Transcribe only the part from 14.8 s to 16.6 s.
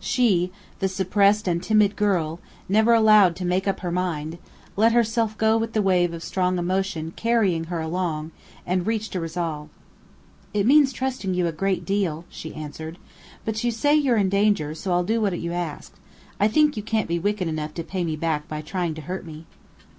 I'll do what you ask. I